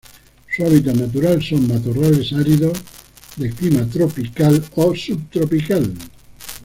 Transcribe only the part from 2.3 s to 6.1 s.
áridos Clima tropical o subtropical